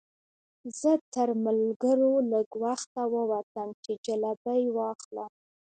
[0.79, 5.31] زه تر ملګرو لږ وخته ووتم چې جلبۍ واخلم.